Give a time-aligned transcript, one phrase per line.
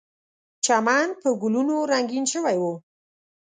[0.65, 2.63] چمن په ګلونو رنګین شوی و.